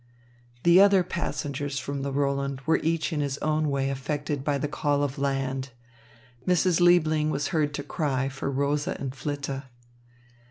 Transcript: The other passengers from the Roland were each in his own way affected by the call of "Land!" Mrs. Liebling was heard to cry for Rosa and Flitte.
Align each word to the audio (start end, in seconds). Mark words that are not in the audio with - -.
The 0.63 0.81
other 0.81 1.03
passengers 1.03 1.77
from 1.77 2.01
the 2.01 2.11
Roland 2.11 2.61
were 2.61 2.79
each 2.81 3.13
in 3.13 3.19
his 3.21 3.37
own 3.37 3.69
way 3.69 3.91
affected 3.91 4.43
by 4.43 4.57
the 4.57 4.67
call 4.67 5.03
of 5.03 5.19
"Land!" 5.19 5.69
Mrs. 6.47 6.81
Liebling 6.81 7.29
was 7.29 7.49
heard 7.49 7.71
to 7.75 7.83
cry 7.83 8.27
for 8.27 8.49
Rosa 8.49 8.97
and 8.99 9.13
Flitte. 9.13 9.61